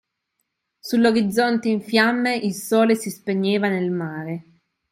Sull’orizzonte 0.79 1.69
in 1.69 1.79
fiamme 1.83 2.35
il 2.35 2.55
sole 2.55 2.95
si 2.95 3.11
spegneva 3.11 3.67
nel 3.67 3.91
mare. 3.91 4.43